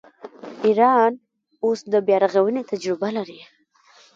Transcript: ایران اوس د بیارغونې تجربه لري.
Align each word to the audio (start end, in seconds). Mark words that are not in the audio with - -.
ایران 0.65 1.11
اوس 1.65 1.79
د 1.93 1.95
بیارغونې 2.07 2.61
تجربه 2.71 3.09
لري. 3.17 3.39